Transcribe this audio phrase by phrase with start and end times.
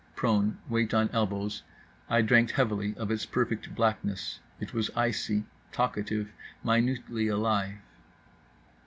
[0.15, 1.61] Prone, weight on elbows,
[2.09, 4.39] I drank heavily of its perfect blackness.
[4.59, 6.31] It was icy, talkative,
[6.63, 7.75] minutely alive.